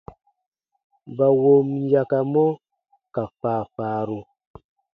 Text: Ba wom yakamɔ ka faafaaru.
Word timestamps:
Ba 1.15 1.27
wom 1.41 1.67
yakamɔ 1.91 2.45
ka 3.13 3.23
faafaaru. 3.39 4.19